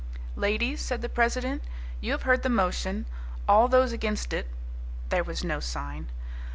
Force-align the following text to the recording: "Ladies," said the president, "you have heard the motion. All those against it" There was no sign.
"Ladies," 0.35 0.81
said 0.81 1.03
the 1.03 1.09
president, 1.09 1.61
"you 1.99 2.11
have 2.13 2.23
heard 2.23 2.41
the 2.41 2.49
motion. 2.49 3.05
All 3.47 3.67
those 3.67 3.91
against 3.91 4.33
it" 4.33 4.49
There 5.09 5.23
was 5.23 5.43
no 5.43 5.59
sign. 5.59 6.07